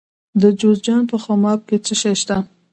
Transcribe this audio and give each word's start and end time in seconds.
د 0.41 0.43
جوزجان 0.59 1.03
په 1.11 1.17
خماب 1.23 1.59
کې 1.67 1.77
څه 1.85 1.93
شی 2.01 2.13
شته؟ 2.21 2.37